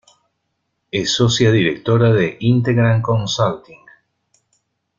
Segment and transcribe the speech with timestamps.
[0.89, 3.85] Es socia directora de Integran Consulting.